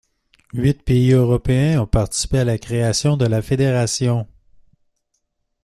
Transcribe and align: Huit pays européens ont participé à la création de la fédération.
Huit 0.53 0.81
pays 0.83 1.11
européens 1.11 1.79
ont 1.79 1.85
participé 1.85 2.39
à 2.39 2.43
la 2.43 2.57
création 2.57 3.17
de 3.17 3.25
la 3.27 3.43
fédération. 3.43 4.25